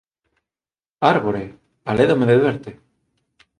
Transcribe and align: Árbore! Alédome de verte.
Árbore! 1.13 1.43
Alédome 1.91 2.25
de 2.31 2.37
verte. 2.47 2.71